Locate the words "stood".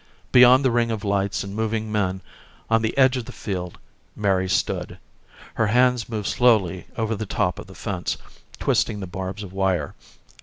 4.49-4.97